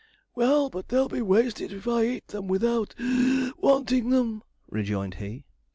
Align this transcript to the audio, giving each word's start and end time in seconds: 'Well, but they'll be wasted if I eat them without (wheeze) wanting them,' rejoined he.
'Well, 0.33 0.71
but 0.71 0.87
they'll 0.89 1.07
be 1.09 1.21
wasted 1.21 1.71
if 1.71 1.87
I 1.87 2.05
eat 2.07 2.29
them 2.29 2.47
without 2.47 2.95
(wheeze) 2.97 3.53
wanting 3.59 4.09
them,' 4.09 4.41
rejoined 4.67 5.13
he. 5.21 5.45